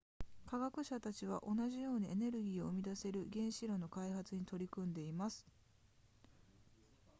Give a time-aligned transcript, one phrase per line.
[0.47, 5.45] 科学者たちは同じようにエネルギーを生み出せる原子炉の開発に取り組んでいます